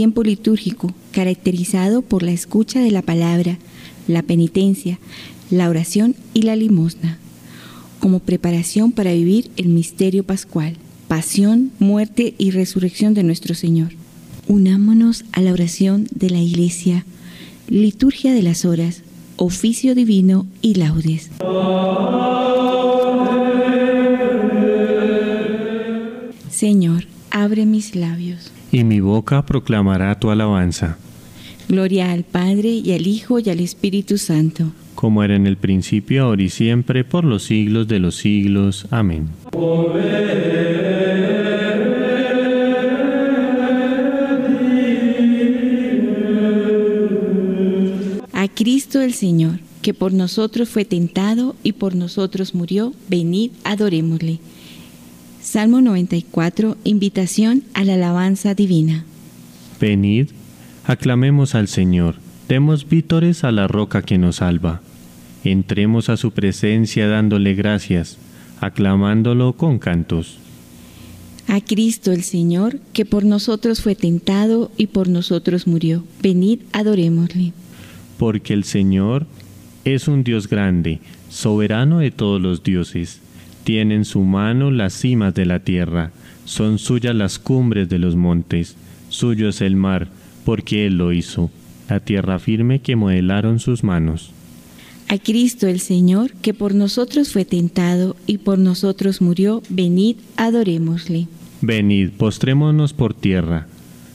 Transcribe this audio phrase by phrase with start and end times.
[0.00, 3.58] tiempo litúrgico caracterizado por la escucha de la palabra,
[4.08, 4.98] la penitencia,
[5.50, 7.18] la oración y la limosna,
[7.98, 13.90] como preparación para vivir el misterio pascual, pasión, muerte y resurrección de nuestro Señor.
[14.48, 17.04] Unámonos a la oración de la Iglesia,
[17.68, 19.02] liturgia de las horas,
[19.36, 21.28] oficio divino y laudes.
[26.48, 28.50] Señor, abre mis labios.
[28.72, 30.96] Y mi boca proclamará tu alabanza.
[31.68, 34.72] Gloria al Padre y al Hijo y al Espíritu Santo.
[34.94, 38.86] Como era en el principio, ahora y siempre, por los siglos de los siglos.
[38.90, 39.28] Amén.
[48.32, 54.40] A Cristo el Señor, que por nosotros fue tentado y por nosotros murió, venid, adorémosle.
[55.42, 59.04] Salmo 94, invitación a la alabanza divina.
[59.80, 60.28] Venid,
[60.84, 64.82] aclamemos al Señor, demos vítores a la roca que nos salva.
[65.42, 68.18] Entremos a su presencia dándole gracias,
[68.60, 70.36] aclamándolo con cantos.
[71.48, 76.04] A Cristo el Señor, que por nosotros fue tentado y por nosotros murió.
[76.22, 77.54] Venid, adorémosle.
[78.18, 79.26] Porque el Señor
[79.86, 83.20] es un Dios grande, soberano de todos los dioses.
[83.64, 86.10] Tiene en su mano las cimas de la tierra,
[86.44, 88.76] son suyas las cumbres de los montes,
[89.08, 90.08] suyo es el mar,
[90.44, 91.50] porque Él lo hizo,
[91.88, 94.32] la tierra firme que modelaron sus manos.
[95.08, 101.26] A Cristo el Señor, que por nosotros fue tentado y por nosotros murió, venid, adorémosle.
[101.62, 103.66] Venid, postrémonos por tierra,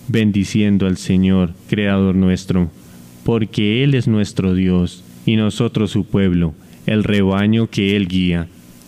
[0.08, 2.72] bendiciendo al Señor, Creador nuestro,
[3.26, 6.54] porque Él es nuestro Dios, y nosotros su pueblo,
[6.86, 8.48] el rebaño que Él guía.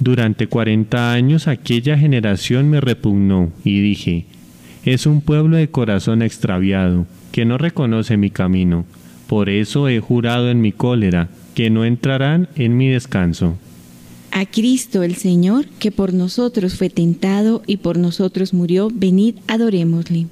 [0.00, 4.24] Durante cuarenta años aquella generación me repugnó y dije,
[4.84, 8.86] es un pueblo de corazón extraviado, que no reconoce mi camino.
[9.26, 13.58] Por eso he jurado en mi cólera, que no entrarán en mi descanso.
[14.32, 20.28] A Cristo el Señor, que por nosotros fue tentado y por nosotros murió, venid, adorémosle.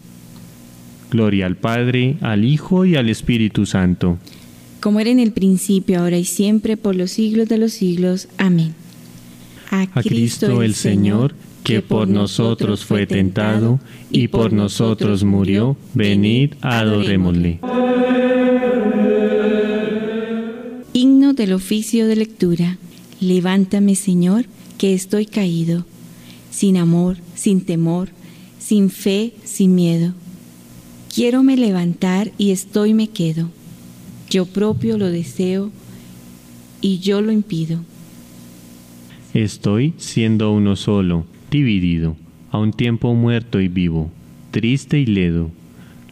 [1.11, 4.19] Gloria al Padre, al Hijo y al Espíritu Santo.
[4.81, 8.29] Como era en el principio, ahora y siempre, por los siglos de los siglos.
[8.39, 8.75] Amén.
[9.71, 13.79] A Cristo el Señor, que por nosotros fue tentado
[14.11, 17.61] y por nosotros murió, venid, adorémosle.
[20.95, 22.79] Himno del oficio de lectura.
[23.21, 24.47] Levántame, Señor,
[24.79, 25.85] que estoy caído,
[26.51, 28.09] sin amor, sin temor,
[28.59, 30.15] sin fe, sin miedo.
[31.15, 33.51] Quiero me levantar y estoy me quedo.
[34.31, 35.71] Yo propio lo deseo
[36.81, 37.81] y yo lo impido.
[39.35, 42.17] Estoy siendo uno solo, dividido,
[42.51, 44.11] a un tiempo muerto y vivo,
[44.51, 45.51] triste y ledo.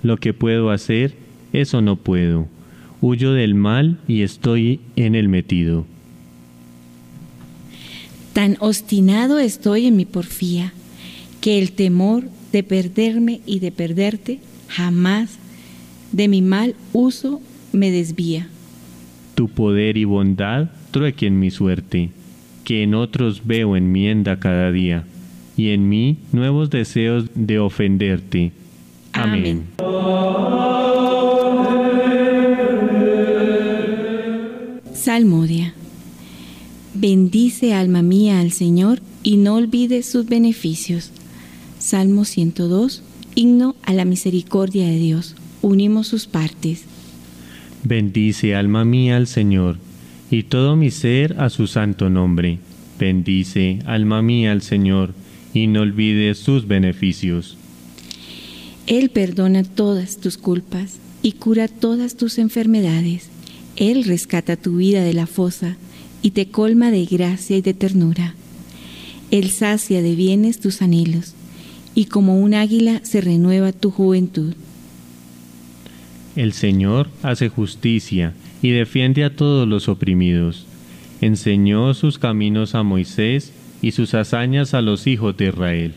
[0.03, 1.15] Lo que puedo hacer,
[1.53, 2.47] eso no puedo.
[3.01, 5.87] Huyo del mal y estoy en el metido.
[8.33, 10.75] Tan obstinado estoy en mi porfía,
[11.41, 15.39] que el temor de perderme y de perderte jamás
[16.13, 17.41] de mi mal uso
[17.73, 18.49] me desvía.
[19.35, 22.11] Tu poder y bondad truequen mi suerte,
[22.67, 25.05] que en otros veo enmienda cada día,
[25.57, 28.51] y en mí nuevos deseos de ofenderte.
[29.13, 29.67] Amén.
[34.93, 35.75] Salmodia.
[36.93, 41.13] Bendice alma mía al Señor y no olvides sus beneficios.
[41.79, 43.05] Salmo 102,
[43.37, 45.37] himno a la misericordia de Dios.
[45.63, 46.83] Unimos sus partes.
[47.85, 49.79] Bendice alma mía al Señor,
[50.31, 52.59] y todo mi ser a su santo nombre.
[52.99, 55.15] Bendice alma mía al Señor,
[55.53, 57.57] y no olvides sus beneficios.
[58.87, 63.31] Él perdona todas tus culpas y cura todas tus enfermedades.
[63.77, 65.77] Él rescata tu vida de la fosa
[66.23, 68.35] y te colma de gracia y de ternura.
[69.31, 71.35] Él sacia de bienes tus anhelos
[71.95, 74.55] y como un águila se renueva tu juventud.
[76.37, 78.35] El Señor hace justicia
[78.67, 80.67] y defiende a todos los oprimidos.
[81.21, 85.95] Enseñó sus caminos a Moisés y sus hazañas a los hijos de Israel.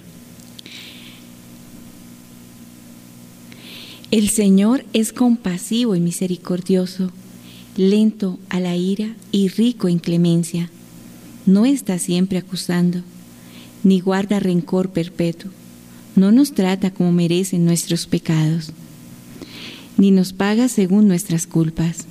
[4.11, 7.11] El Señor es compasivo y misericordioso,
[7.75, 10.69] lento a la ira y rico en clemencia.
[11.47, 13.01] No está siempre acusando,
[13.83, 15.49] ni guarda rencor perpetuo.
[16.15, 18.73] No nos trata como merecen nuestros pecados,
[19.97, 22.05] ni nos paga según nuestras culpas.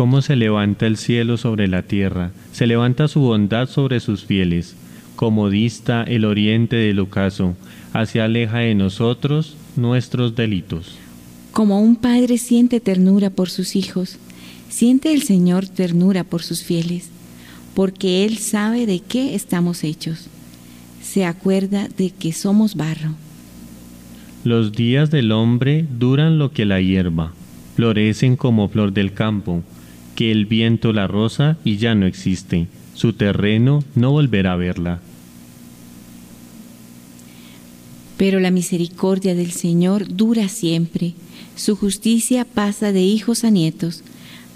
[0.00, 4.74] Cómo se levanta el cielo sobre la tierra, se levanta su bondad sobre sus fieles,
[5.14, 7.54] como dista el oriente del ocaso,
[7.92, 10.96] hacia aleja de nosotros nuestros delitos.
[11.52, 14.16] Como un padre siente ternura por sus hijos,
[14.70, 17.10] siente el Señor ternura por sus fieles,
[17.74, 20.28] porque Él sabe de qué estamos hechos.
[21.02, 23.16] Se acuerda de que somos barro.
[24.44, 27.34] Los días del hombre duran lo que la hierba,
[27.76, 29.62] florecen como flor del campo,
[30.20, 35.00] que el viento la rosa y ya no existe, su terreno no volverá a verla.
[38.18, 41.14] Pero la misericordia del Señor dura siempre
[41.56, 44.02] su justicia pasa de hijos a nietos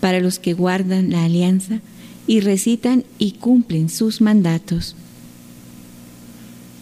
[0.00, 1.80] para los que guardan la alianza
[2.26, 4.94] y recitan y cumplen sus mandatos.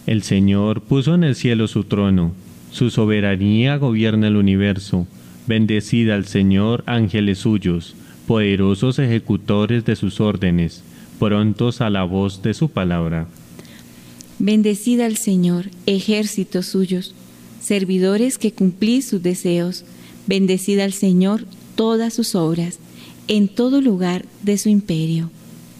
[0.07, 2.33] El Señor puso en el cielo su trono,
[2.73, 5.07] su soberanía gobierna el universo.
[5.47, 7.95] Bendecida al Señor ángeles suyos,
[8.27, 10.83] poderosos ejecutores de sus órdenes,
[11.19, 13.27] prontos a la voz de su palabra.
[14.39, 17.13] Bendecida al Señor, ejércitos suyos,
[17.61, 19.85] servidores que cumplís sus deseos
[20.25, 22.79] Bendecida al Señor todas sus obras,
[23.27, 25.31] en todo lugar de su imperio.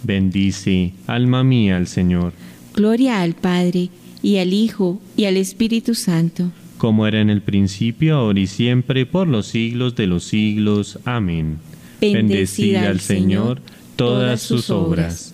[0.04, 2.34] Bendice, alma mía, al Señor.
[2.74, 3.90] Gloria al Padre,
[4.22, 6.52] y al Hijo, y al Espíritu Santo.
[6.78, 11.00] Como era en el principio, ahora y siempre, por los siglos de los siglos.
[11.06, 11.60] Amén.
[12.02, 13.62] Bendecida, al Señor
[13.96, 15.34] todas sus obras.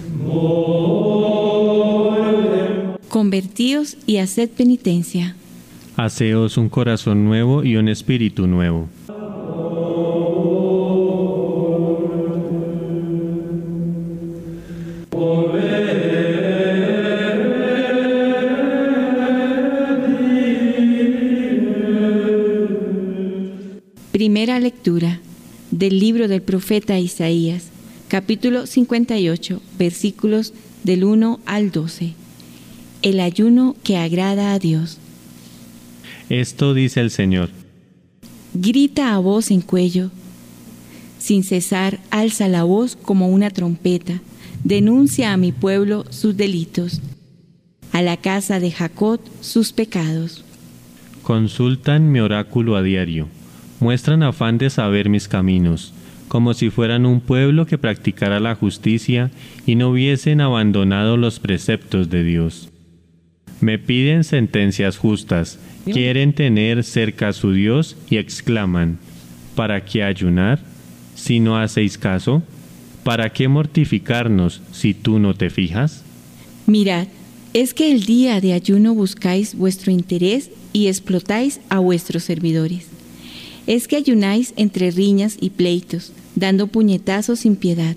[3.09, 5.35] Convertíos y haced penitencia.
[5.95, 8.87] Haceos un corazón nuevo y un espíritu nuevo.
[24.11, 25.19] Primera lectura
[25.71, 27.65] del libro del profeta Isaías,
[28.07, 32.13] capítulo 58, versículos del 1 al 12.
[33.01, 34.97] El ayuno que agrada a Dios.
[36.29, 37.49] Esto dice el Señor.
[38.53, 40.11] Grita a voz en cuello.
[41.17, 44.21] Sin cesar, alza la voz como una trompeta.
[44.63, 47.01] Denuncia a mi pueblo sus delitos.
[47.91, 50.43] A la casa de Jacob sus pecados.
[51.23, 53.27] Consultan mi oráculo a diario.
[53.79, 55.93] Muestran afán de saber mis caminos,
[56.27, 59.31] como si fueran un pueblo que practicara la justicia
[59.65, 62.69] y no hubiesen abandonado los preceptos de Dios.
[63.61, 65.59] Me piden sentencias justas
[65.91, 68.99] quieren tener cerca a su Dios y exclaman,
[69.55, 70.59] ¿para qué ayunar
[71.15, 72.43] si no hacéis caso?
[73.03, 76.03] ¿Para qué mortificarnos si tú no te fijas?
[76.67, 77.07] Mirad,
[77.53, 82.88] es que el día de ayuno buscáis vuestro interés y explotáis a vuestros servidores.
[83.69, 87.95] Es que ayunáis entre riñas y pleitos, dando puñetazos sin piedad.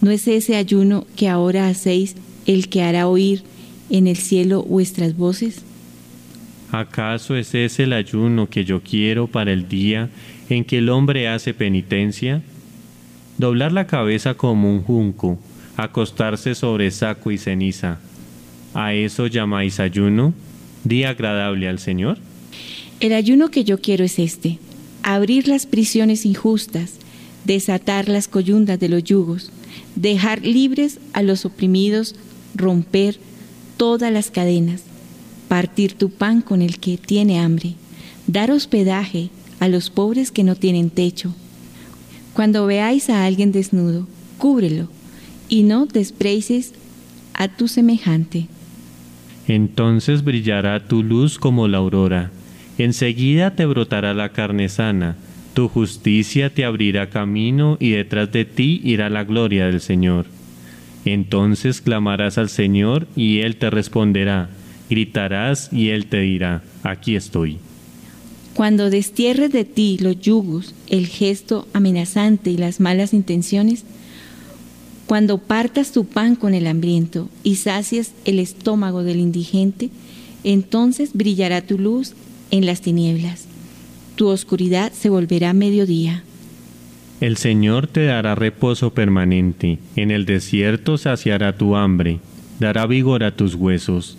[0.00, 3.44] ¿No es ese ayuno que ahora hacéis el que hará oír
[3.88, 5.62] en el cielo vuestras voces?
[6.72, 10.10] ¿Acaso es ese el ayuno que yo quiero para el día
[10.48, 12.42] en que el hombre hace penitencia?
[13.38, 15.38] Doblar la cabeza como un junco,
[15.76, 18.00] acostarse sobre saco y ceniza.
[18.74, 20.34] ¿A eso llamáis ayuno?
[20.82, 22.18] ¿Día agradable al Señor?
[22.98, 24.58] El ayuno que yo quiero es este,
[25.02, 26.92] abrir las prisiones injustas,
[27.44, 29.50] desatar las coyundas de los yugos,
[29.96, 32.14] dejar libres a los oprimidos,
[32.54, 33.18] romper
[33.76, 34.82] todas las cadenas
[35.50, 37.74] partir tu pan con el que tiene hambre,
[38.28, 41.34] dar hospedaje a los pobres que no tienen techo.
[42.34, 44.06] Cuando veáis a alguien desnudo,
[44.38, 44.86] cúbrelo
[45.48, 46.72] y no desprecies
[47.34, 48.46] a tu semejante.
[49.48, 52.30] Entonces brillará tu luz como la aurora,
[52.84, 55.16] enseguida te brotará la carne sana,
[55.54, 60.26] tu justicia te abrirá camino y detrás de ti irá la gloria del Señor.
[61.04, 64.50] Entonces clamarás al Señor y Él te responderá
[64.90, 67.58] gritarás y Él te dirá, aquí estoy.
[68.52, 73.84] Cuando destierres de ti los yugos, el gesto amenazante y las malas intenciones,
[75.06, 79.88] cuando partas tu pan con el hambriento y sacias el estómago del indigente,
[80.44, 82.14] entonces brillará tu luz
[82.50, 83.46] en las tinieblas.
[84.16, 86.24] Tu oscuridad se volverá mediodía.
[87.20, 92.18] El Señor te dará reposo permanente, en el desierto saciará tu hambre,
[92.58, 94.16] dará vigor a tus huesos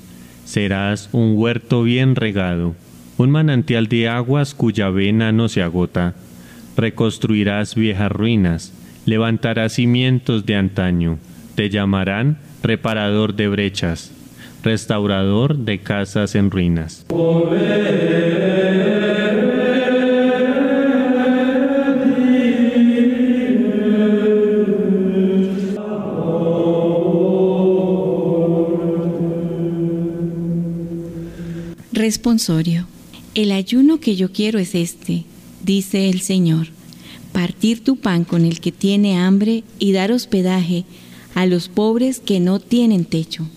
[0.51, 2.75] serás un huerto bien regado,
[3.17, 6.13] un manantial de aguas cuya vena no se agota.
[6.75, 8.73] Reconstruirás viejas ruinas,
[9.05, 11.19] levantarás cimientos de antaño,
[11.55, 14.11] te llamarán reparador de brechas,
[14.63, 17.05] restaurador de casas en ruinas.
[31.91, 32.87] Responsorio.
[33.35, 35.23] El ayuno que yo quiero es este,
[35.63, 36.67] dice el Señor,
[37.31, 40.83] partir tu pan con el que tiene hambre y dar hospedaje
[41.35, 43.47] a los pobres que no tienen techo.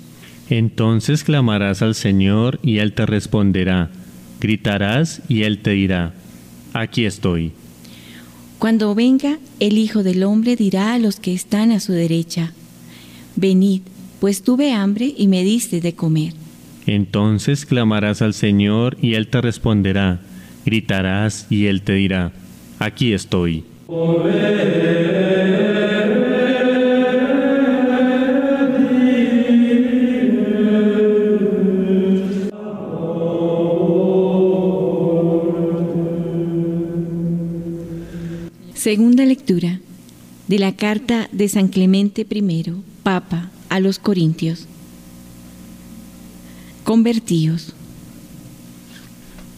[0.50, 3.90] Entonces clamarás al Señor y Él te responderá,
[4.40, 6.12] gritarás y Él te dirá,
[6.72, 7.52] aquí estoy.
[8.58, 12.52] Cuando venga el Hijo del Hombre dirá a los que están a su derecha,
[13.36, 13.82] venid,
[14.20, 16.34] pues tuve hambre y me diste de comer.
[16.86, 20.20] Entonces clamarás al Señor y Él te responderá,
[20.66, 22.32] gritarás y Él te dirá,
[22.78, 23.64] aquí estoy.
[40.48, 42.64] De la carta de San Clemente I,
[43.02, 44.66] Papa, a los Corintios.
[46.84, 47.74] Convertíos.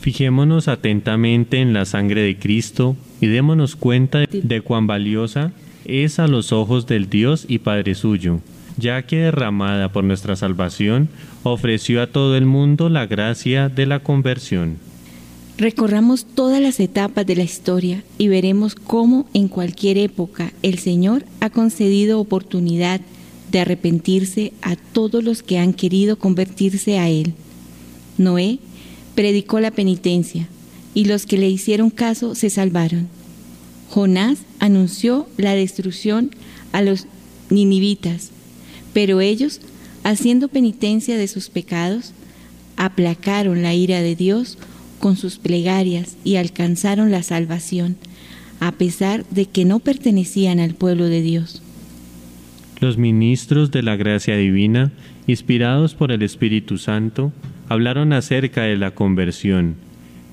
[0.01, 5.53] Fijémonos atentamente en la sangre de Cristo y démonos cuenta de cuán valiosa
[5.85, 8.41] es a los ojos del Dios y Padre suyo,
[8.77, 11.09] ya que derramada por nuestra salvación,
[11.43, 14.77] ofreció a todo el mundo la gracia de la conversión.
[15.59, 21.25] Recorramos todas las etapas de la historia y veremos cómo en cualquier época el Señor
[21.41, 23.01] ha concedido oportunidad
[23.51, 27.33] de arrepentirse a todos los que han querido convertirse a Él.
[28.19, 28.59] Noé
[29.15, 30.47] predicó la penitencia
[30.93, 33.09] y los que le hicieron caso se salvaron.
[33.89, 36.33] Jonás anunció la destrucción
[36.73, 37.07] a los
[37.49, 38.31] ninivitas,
[38.93, 39.63] pero ellos,
[40.05, 42.13] haciendo penitencia de sus pecados,
[42.77, 44.59] aplacaron la ira de Dios
[44.97, 47.97] con sus plegarias y alcanzaron la salvación,
[48.61, 51.63] a pesar de que no pertenecían al pueblo de Dios.
[52.81, 54.93] Los ministros de la gracia divina,
[55.27, 57.33] inspirados por el Espíritu Santo,
[57.69, 59.77] hablaron acerca de la conversión.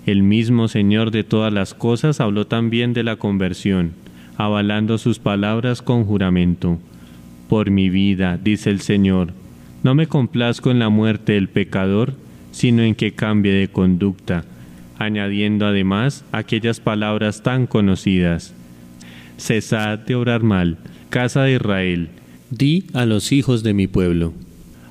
[0.05, 3.93] El mismo Señor de todas las cosas habló también de la conversión,
[4.35, 6.79] avalando sus palabras con juramento.
[7.47, 9.31] Por mi vida, dice el Señor,
[9.83, 12.13] no me complazco en la muerte del pecador,
[12.51, 14.45] sino en que cambie de conducta
[15.05, 18.53] añadiendo además aquellas palabras tan conocidas.
[19.37, 20.77] Cesad de obrar mal,
[21.09, 22.09] casa de Israel,
[22.49, 24.33] di a los hijos de mi pueblo.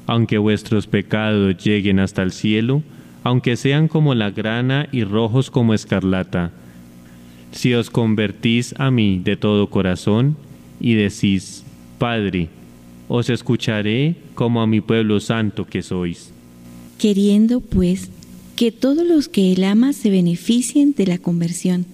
[0.07, 2.83] Aunque vuestros pecados lleguen hasta el cielo,
[3.25, 6.51] aunque sean como la grana y rojos como escarlata,
[7.53, 10.37] si os convertís a mí de todo corazón
[10.81, 11.65] y decís,
[11.99, 12.49] Padre,
[13.09, 16.33] os escucharé como a mi pueblo santo que sois.
[16.99, 18.11] Queriendo pues
[18.57, 21.87] que todos los que él ama se beneficien de la conversión,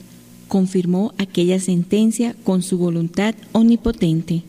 [0.48, 4.42] confirmó aquella sentencia con su voluntad omnipotente.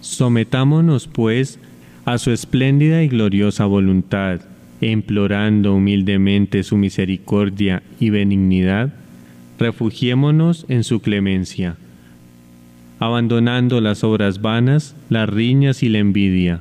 [0.00, 1.58] Sometámonos, pues,
[2.04, 4.40] a su espléndida y gloriosa voluntad,
[4.80, 8.92] implorando humildemente su misericordia y benignidad,
[9.58, 11.76] refugiémonos en su clemencia,
[12.98, 16.60] abandonando las obras vanas, las riñas y la envidia,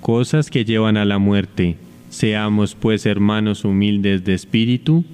[0.00, 1.76] cosas que llevan a la muerte,
[2.10, 5.04] Seamos pues hermanos humildes de espíritu,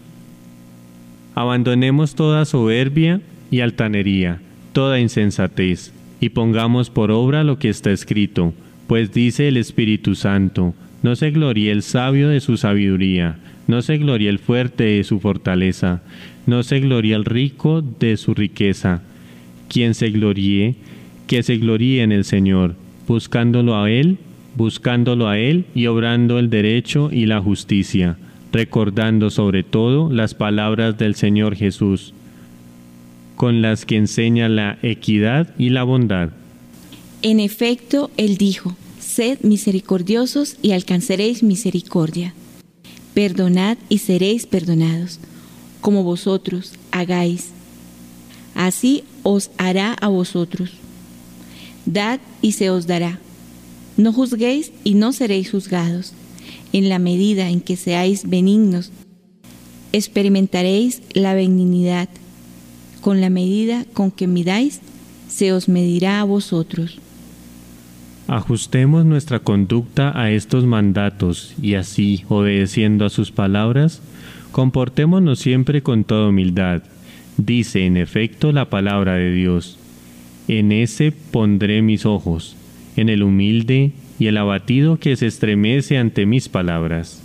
[1.35, 3.21] abandonemos toda soberbia
[3.51, 4.41] y altanería,
[4.73, 8.55] toda insensatez, y pongamos por obra lo que está escrito,
[8.87, 13.99] pues dice el Espíritu Santo, no se gloríe el sabio de su sabiduría, no se
[13.99, 16.03] gloríe el fuerte de su fortaleza,
[16.47, 19.03] no se gloríe el rico de su riqueza.
[19.69, 20.77] Quien se gloríe,
[21.27, 22.75] que se gloríe en el Señor,
[23.09, 24.19] buscándolo a Él
[24.57, 28.17] buscándolo a Él y obrando el derecho y la justicia,
[28.53, 32.15] recordando sobre todo las palabras del Señor Jesús,
[33.37, 36.31] con las que enseña la equidad y la bondad.
[37.23, 42.35] En efecto, Él dijo, Sed misericordiosos y alcanzaréis misericordia.
[43.13, 45.21] Perdonad y seréis perdonados,
[45.81, 47.51] como vosotros hagáis.
[48.55, 50.73] Así os hará a vosotros.
[51.87, 53.21] Dad y se os dará
[53.97, 56.13] no juzguéis y no seréis juzgados.
[56.73, 58.91] En la medida en que seáis benignos,
[59.93, 62.09] experimentaréis la benignidad.
[63.01, 64.81] Con la medida con que midáis,
[65.29, 66.99] se os medirá a vosotros.
[68.27, 74.01] Ajustemos nuestra conducta a estos mandatos y así, obedeciendo a sus palabras,
[74.55, 76.85] Comportémonos siempre con toda humildad.
[77.39, 79.81] Dice en efecto la palabra de Dios.
[80.47, 82.55] En ese pondré mis ojos,
[82.97, 87.21] en el humilde y el abatido que se estremece ante mis palabras.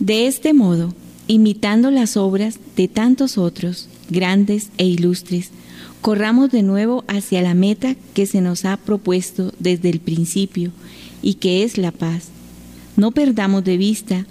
[0.00, 0.94] De este modo,
[1.26, 5.50] imitando las obras de tantos otros, grandes e ilustres,
[6.00, 10.70] corramos de nuevo hacia la meta que se nos ha propuesto desde el principio
[11.22, 12.28] y que es la paz.
[12.96, 14.26] No perdamos de vista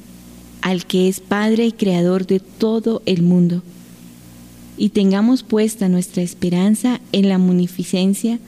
[0.62, 3.64] al que es Padre y Creador de todo el mundo,
[4.78, 8.40] y tengamos puesta nuestra esperanza en la munificencia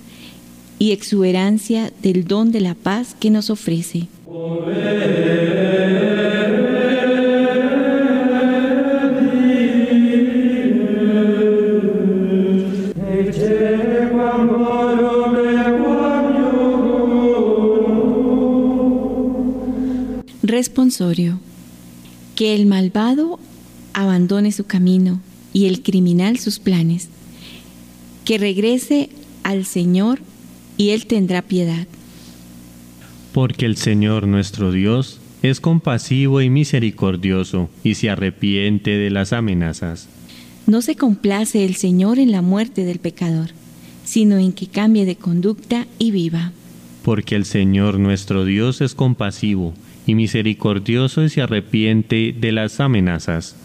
[0.79, 4.08] y exuberancia del don de la paz que nos ofrece.
[20.44, 21.39] Responsorio
[22.36, 23.39] que el malvado
[23.94, 25.20] abandone su camino
[25.53, 27.08] y el criminal sus planes,
[28.25, 29.10] que regrese
[29.44, 30.20] al Señor
[30.77, 31.88] y Él tendrá piedad.
[33.34, 40.08] Porque el Señor nuestro Dios es compasivo y misericordioso y se arrepiente de las amenazas.
[40.67, 43.50] No se complace el Señor en la muerte del pecador,
[44.03, 46.51] sino en que cambie de conducta y viva.
[47.03, 49.74] Porque el Señor nuestro Dios es compasivo
[50.08, 53.55] y misericordioso y se arrepiente de las amenazas.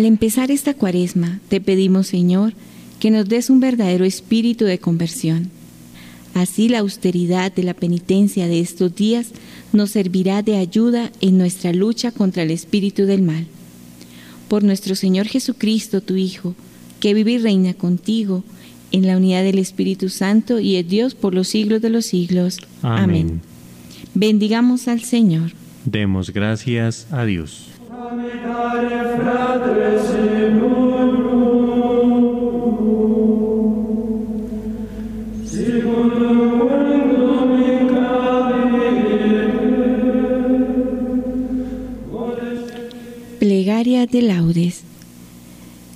[0.00, 2.54] Al empezar esta cuaresma, te pedimos, Señor,
[3.00, 5.50] que nos des un verdadero espíritu de conversión
[6.32, 9.32] Así la austeridad de la penitencia de estos días
[9.74, 13.44] nos servirá de ayuda en nuestra lucha contra el espíritu del mal.
[14.48, 16.54] Por nuestro Señor Jesucristo, tu Hijo,
[16.98, 18.42] que vive y reina contigo
[18.92, 22.56] en la unidad del Espíritu Santo y es Dios por los siglos de los siglos.
[22.80, 23.42] Amén.
[24.14, 25.52] Bendigamos al Señor.
[25.84, 27.69] Demos gracias a Dios.
[44.06, 44.82] De laudes.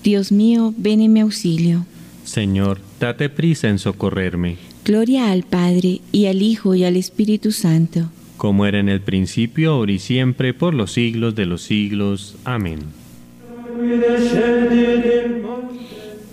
[0.02, 1.86] Dios mío, ven en mi auxilio.
[2.24, 4.56] Señor, date prisa en socorrerme.
[4.84, 8.10] Gloria al Padre, y al Hijo, y al Espíritu Santo.
[8.36, 12.36] Como era en el principio, ahora y siempre, por los siglos de los siglos.
[12.44, 12.80] Amén.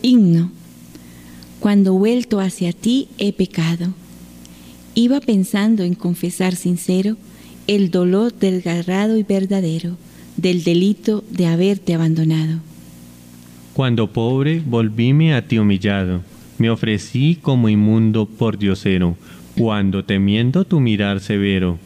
[0.01, 0.51] Himno.
[1.59, 3.93] Cuando vuelto hacia ti he pecado.
[4.95, 7.17] Iba pensando en confesar sincero
[7.67, 9.95] el dolor desgarrado y verdadero
[10.37, 12.59] del delito de haberte abandonado.
[13.73, 16.21] Cuando pobre volvíme a ti humillado,
[16.57, 19.15] me ofrecí como inmundo por diosero,
[19.57, 21.79] cuando temiendo tu mirar severo,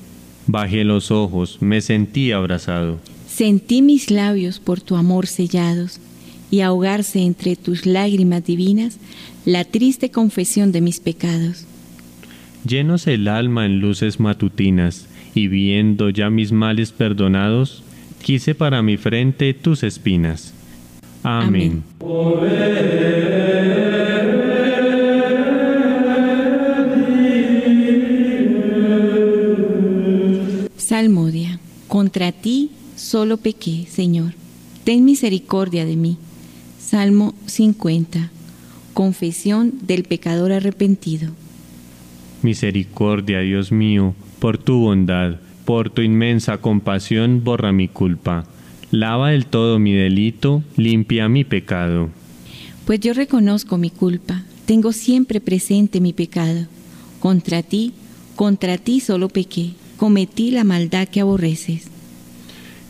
[0.47, 2.99] bajé los ojos, me sentí abrazado.
[3.27, 5.99] Sentí mis labios por tu amor sellados,
[6.51, 8.97] y ahogarse entre tus lágrimas divinas
[9.45, 11.65] la triste confesión de mis pecados.
[12.67, 17.83] Llenos el alma en luces matutinas, y viendo ya mis males perdonados,
[18.23, 20.53] quise para mi frente tus espinas.
[21.23, 21.83] Amén.
[21.99, 23.84] Salmodia.
[32.15, 34.35] Contra ti solo pequé, Señor.
[34.85, 36.15] Ten misericordia de mí.
[36.79, 38.31] Salmo 50.
[38.93, 41.33] Confesión del pecador arrepentido.
[42.41, 48.45] Misericordia, Dios mío, por tu bondad por tu inmensa compasión borra mi culpa.
[48.91, 52.11] Lava del todo mi delito, limpia mi pecado.
[52.85, 56.65] Pues yo reconozco mi culpa, tengo siempre presente mi pecado.
[57.19, 57.91] Contra ti,
[58.37, 61.89] contra ti solo pequé, cometí la maldad que aborreces.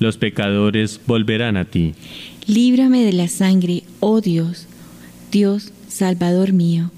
[0.00, 1.94] los pecadores volverán a ti.
[2.46, 4.66] Líbrame de la sangre, oh Dios,
[5.30, 6.90] Dios, Salvador mío,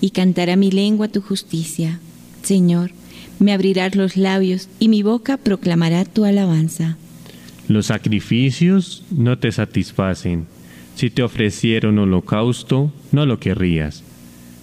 [0.00, 2.00] y cantará mi lengua tu justicia.
[2.42, 2.92] Señor,
[3.38, 6.96] me abrirás los labios y mi boca proclamará tu alabanza.
[7.68, 10.46] Los sacrificios no te satisfacen.
[10.94, 14.04] Si te ofrecieron holocausto, no lo querrías.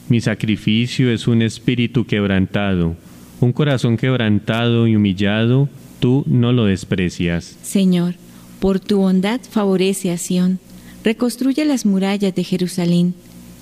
[0.08, 2.96] Mi sacrificio es un espíritu quebrantado,
[3.42, 5.68] un corazón quebrantado y humillado,
[6.02, 7.56] tú no lo desprecias.
[7.64, 8.16] Señor,
[8.60, 10.60] por tu bondad favorece a Sión,
[11.06, 13.14] reconstruye las murallas de Jerusalén.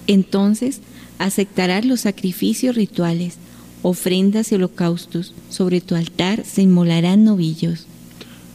[0.08, 0.82] Entonces
[1.20, 3.38] aceptarás los sacrificios rituales,
[3.84, 5.36] ofrendas y holocaustos.
[5.50, 7.86] Sobre tu altar se inmolarán novillos.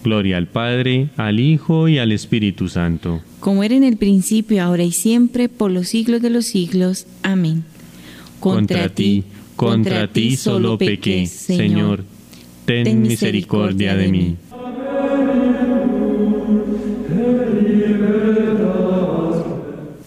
[0.03, 3.23] Gloria al Padre, al Hijo y al Espíritu Santo.
[3.41, 7.07] Como era en el principio, ahora y siempre, por los siglos de los siglos.
[7.23, 7.65] Amén.
[8.41, 9.25] Contra, ti,
[9.57, 12.05] contra ti solo pequé, Señor.
[12.65, 14.37] Ten, misericordia de mí.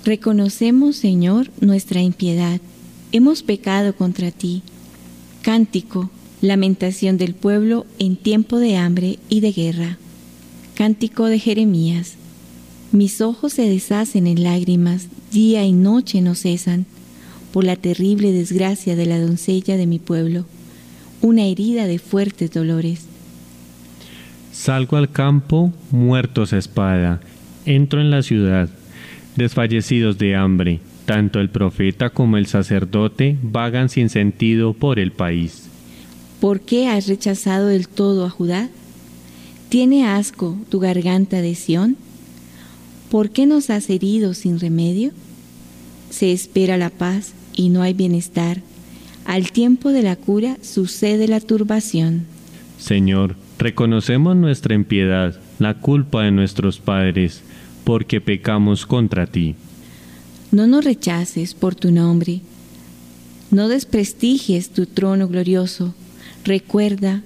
[0.06, 2.62] Reconocemos, Señor, nuestra impiedad.
[3.12, 4.64] Hemos pecado contra ti.
[5.42, 6.10] Cántico
[6.42, 9.98] Lamentación del pueblo en tiempo de hambre y de guerra.
[10.76, 12.14] Cántico de Jeremías.
[12.92, 16.86] Mis ojos se deshacen en lágrimas, día y noche no cesan,
[17.52, 20.46] por la terrible desgracia de la doncella de mi pueblo,
[21.22, 23.06] una herida de fuertes dolores.
[24.52, 27.22] Salgo al campo, muertos a espada,
[27.66, 28.70] entro en la ciudad,
[29.36, 35.64] desfallecidos de hambre, tanto el profeta como el sacerdote vagan sin sentido por el país.
[36.40, 38.70] ¿Por qué has rechazado del todo a Judá?
[39.70, 41.98] ¿Tiene asco tu garganta de Sión?
[43.10, 45.12] ¿Por qué nos has herido sin remedio?
[46.10, 48.62] Se espera la paz y no hay bienestar.
[49.28, 52.26] Al tiempo de la cura sucede la turbación.
[52.80, 57.44] Señor, reconocemos nuestra impiedad, la culpa de nuestros padres,
[57.84, 59.54] porque pecamos contra ti.
[60.52, 62.42] No nos rechaces por tu nombre,
[63.52, 65.94] no desprestigies tu trono glorioso
[66.48, 67.22] recuerda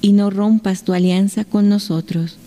[0.00, 2.38] y no rompas tu alianza con nosotros.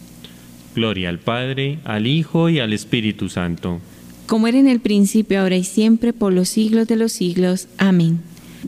[0.74, 3.82] Gloria al Padre, al Hijo y al Espíritu Santo.
[4.28, 7.68] Como era en el principio, ahora y siempre, por los siglos de los siglos.
[7.78, 8.22] Amén.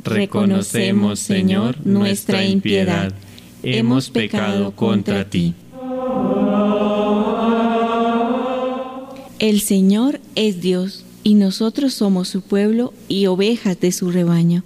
[0.03, 3.13] Reconocemos, Señor, nuestra impiedad.
[3.63, 5.53] Hemos pecado contra ti.
[9.39, 14.63] El Señor es Dios, y nosotros somos su pueblo y ovejas de su rebaño.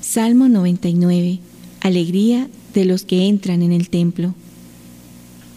[0.00, 1.40] Salmo 99
[1.80, 4.34] alegría de los que entran en el templo.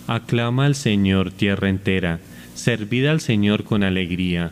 [0.08, 2.20] Aclama al Señor tierra entera,
[2.56, 4.52] servid al Señor con alegría,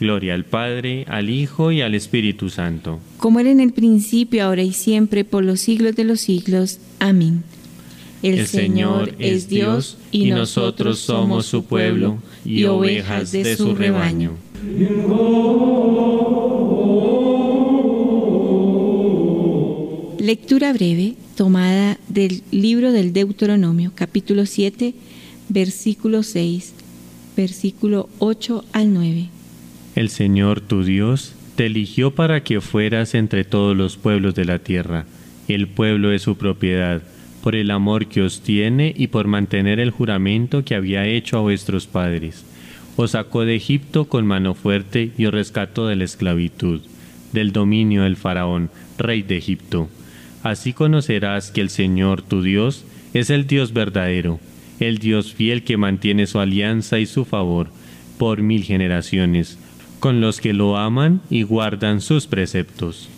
[0.00, 3.00] Gloria al Padre, al Hijo y al Espíritu Santo.
[3.18, 6.78] Como era en el principio, ahora y siempre, por los siglos de los siglos.
[7.00, 7.44] Amén.
[8.22, 14.32] El, Señor es Dios y nosotros somos su pueblo y ovejas de su rebaño.
[20.18, 24.94] Lectura breve tomada del libro del Deuteronomio, capítulo 7,
[25.50, 26.72] versículo 6,
[27.36, 29.39] versículo 8 al 9.
[29.94, 34.58] El Señor tu Dios te eligió para que fueras entre todos los pueblos de la
[34.58, 35.04] tierra.
[35.48, 37.02] El pueblo es su propiedad,
[37.42, 41.42] por el amor que os tiene y por mantener el juramento que había hecho a
[41.42, 42.44] vuestros padres.
[42.96, 46.82] Os sacó de Egipto con mano fuerte y os rescató de la esclavitud,
[47.32, 49.88] del dominio del faraón, rey de Egipto
[50.42, 54.40] Así conocerás que el Señor tu Dios es el Dios verdadero,
[54.78, 57.68] el Dios fiel que mantiene su alianza y su favor
[58.18, 59.58] por mil generaciones,
[60.00, 63.08] con los que lo aman y guardan sus preceptos.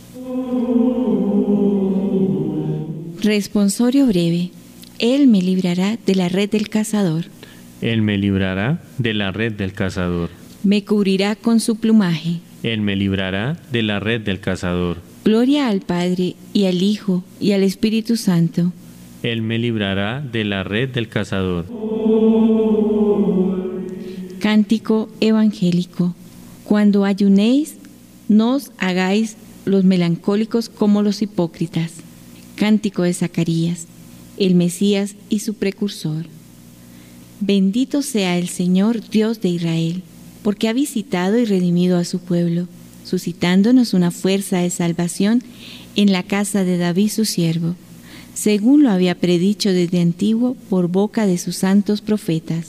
[3.23, 4.51] Responsorio breve.
[4.99, 7.25] Él me librará de la red del cazador.
[7.81, 10.29] Él me librará de la red del cazador.
[10.63, 12.41] Me cubrirá con su plumaje.
[12.63, 17.53] Él me librará de la red del cazador Gloria al Padre y al Hijo y
[17.53, 18.73] al Espíritu Santo.
[19.23, 21.67] Él me librará de la red del cazador.
[24.41, 26.17] Cántico evangélico.
[26.65, 27.75] Cuando ayunéis,
[28.29, 31.93] no os hagáis los melancólicos como los hipócritas.
[32.57, 33.87] Cántico de Zacarías,
[34.37, 36.27] el Mesías y su precursor.
[37.41, 40.03] Bendito sea el Señor Dios de Israel,
[40.43, 42.69] porque ha visitado y redimido a su pueblo,
[43.05, 45.43] suscitándonos una fuerza de salvación
[45.97, 47.75] en la casa de David su siervo,
[48.35, 52.69] según lo había predicho desde antiguo por boca de sus santos profetas.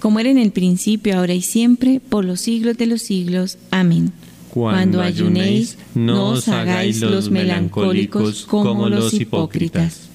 [0.00, 3.58] Como era en el principio, ahora y siempre, por los siglos de los siglos.
[3.70, 4.12] Amén.
[4.50, 10.08] Cuando ayunéis, no os hagáis los melancólicos como los hipócritas.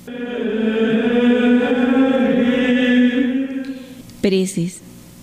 [4.22, 4.80] Preces.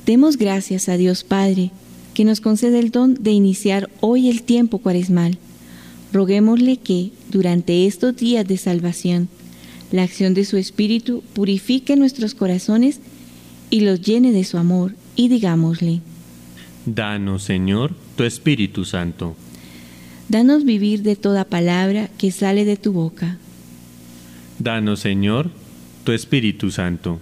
[0.07, 1.71] Demos gracias a Dios Padre,
[2.14, 5.38] que nos concede el don de iniciar hoy el tiempo cuaresmal
[6.12, 9.29] Roguémosle que, durante estos días de salvación,
[9.92, 13.01] la acción de su Espíritu purifique nuestros corazones
[13.71, 16.01] y los llene de su amor, y digámosle,
[16.87, 19.37] Danos, Señor, tu Espíritu Santo.
[20.29, 23.37] Danos vivir de toda palabra que sale de tu boca.
[24.59, 25.51] Danos, Señor,
[26.05, 27.19] tu Espíritu Santo.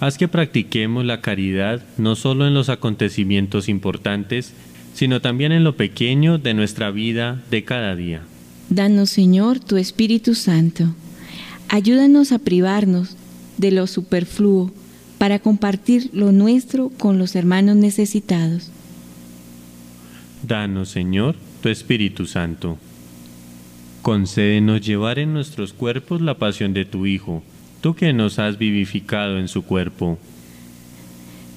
[0.00, 4.52] Haz que practiquemos la caridad no solo en los acontecimientos importantes,
[4.94, 8.22] sino también en lo pequeño de nuestra vida de cada día.
[8.70, 10.94] Danos, Señor, tu Espíritu Santo.
[11.68, 13.16] Ayúdanos a privarnos
[13.56, 14.72] de lo superfluo
[15.18, 18.70] para compartir lo nuestro con los hermanos necesitados.
[20.46, 22.78] Danos, Señor, tu Espíritu Santo.
[24.02, 27.42] Concédenos llevar en nuestros cuerpos la pasión de tu Hijo,
[27.80, 30.18] tú que nos has vivificado en su cuerpo.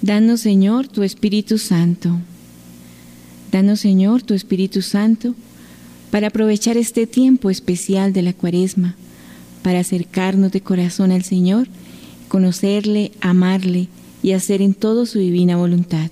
[0.02, 2.18] Danos, Señor, tu Espíritu Santo.
[3.52, 5.36] Danos, Señor, tu Espíritu Santo
[6.10, 8.96] para aprovechar este tiempo especial de la cuaresma,
[9.64, 11.68] para acercarnos de corazón al Señor,
[12.32, 13.90] conocerle, amarle
[14.24, 16.10] y hacer en todo su divina voluntad.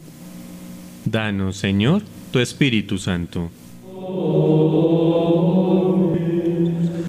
[1.06, 3.50] Danos, Señor, tu Espíritu Santo.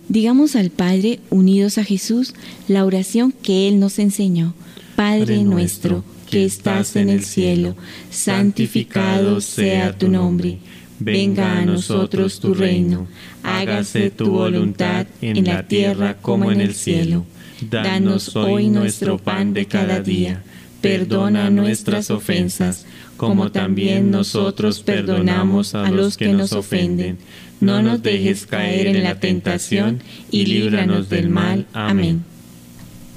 [0.08, 2.34] Digamos al Padre, unidos a Jesús,
[2.68, 4.54] la oración que Él nos enseñó.
[4.94, 7.74] Padre nuestro que estás en el cielo,
[8.12, 10.58] santificado sea tu nombre.
[11.00, 13.08] Venga a nosotros tu reino.
[13.42, 17.24] Hágase tu voluntad en la tierra como en el cielo.
[17.68, 20.42] Danos hoy nuestro pan de cada día.
[20.80, 27.18] Perdona nuestras ofensas, como también nosotros perdonamos a los que nos ofenden.
[27.60, 31.66] No nos dejes caer en la tentación y líbranos del mal.
[31.74, 32.24] Amén.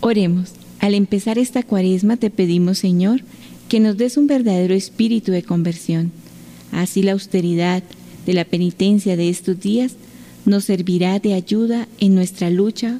[0.02, 0.52] Oremos.
[0.80, 3.22] Al empezar esta cuaresma te pedimos, Señor,
[3.70, 6.12] que nos des un verdadero espíritu de conversión.
[6.74, 7.84] Así la austeridad
[8.26, 9.96] de la penitencia de estos días
[10.46, 13.00] nos servirá de ayuda en nuestra lucha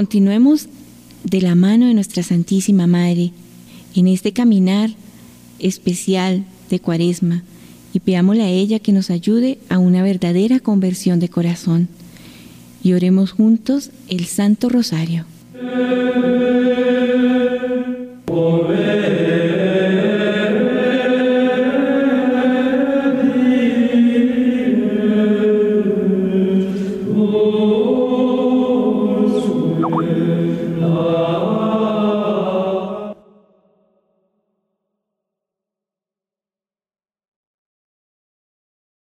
[0.00, 0.66] Continuemos
[1.24, 3.32] de la mano de nuestra Santísima Madre
[3.94, 4.88] en este caminar
[5.58, 7.42] especial de Cuaresma
[7.92, 11.88] y pedámosle a ella que nos ayude a una verdadera conversión de corazón.
[12.82, 15.26] Y oremos juntos el Santo Rosario.